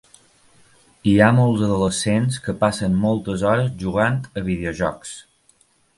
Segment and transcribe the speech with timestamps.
[1.09, 5.13] Hi ha molts adolescents que passen moltes hores jugant a videojocs.